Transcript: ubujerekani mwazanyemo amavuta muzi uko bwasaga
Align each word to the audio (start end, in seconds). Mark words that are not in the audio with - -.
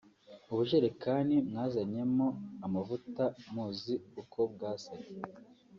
ubujerekani 0.51 1.35
mwazanyemo 1.49 2.27
amavuta 2.65 3.23
muzi 3.53 3.93
uko 4.21 4.39
bwasaga 4.53 5.09